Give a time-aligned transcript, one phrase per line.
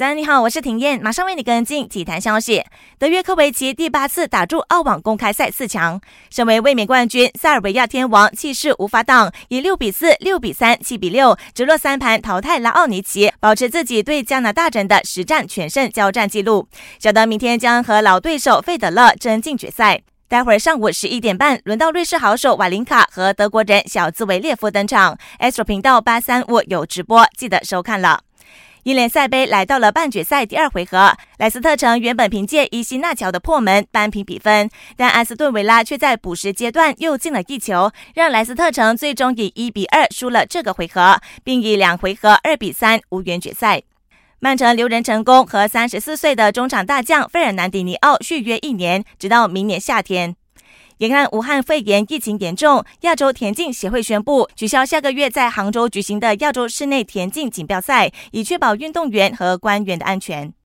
[0.00, 2.64] 早安，你好，我是婷燕，马上为你跟进体坛消息。
[2.98, 16.66] 德约科维奇第八次打入澳网公开赛四强，身为卫冕冠军，塞尔维亚天王气势无法挡，以六比四、六比三、七比六直落三盘淘汰拉奥尼奇，保持自己对加拿大人的实战全胜交战记录。
[16.98, 20.00] 小德明天将和老对手费德勒争进决赛。
[20.28, 25.18] 待会儿上午十一点半，轮到瑞士好手瓦林卡和德国人小兹维列夫登场。
[25.40, 28.20] Astro 频道八三五有直播，记得收看了。
[28.84, 43.82] 英联赛杯来到了半决赛第二回合，莱斯特城原本凭借伊西纳乔的破门扳平比分，但阿斯顿维拉却在补时阶段又进了一球，让莱斯特城最终以一比二输了这个回合，并以两回合二比三无缘决赛。
[44.38, 50.34] 曼城留人成功，和三十四岁的中场大将费尔南迪尼奥续约一年，直到明年夏天。
[51.00, 60.52] 眼看武汉肺炎疫情严重，亚洲田径协会宣布取消下个月在杭州举行的亚洲室内田径锦标赛，以确保运动员和官员的安全。